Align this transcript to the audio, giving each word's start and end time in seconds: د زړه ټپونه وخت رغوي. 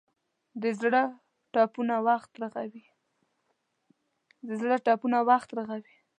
د 0.61 0.63
زړه 4.61 4.73
ټپونه 5.01 5.17
وخت 5.29 5.49
رغوي. 5.71 5.95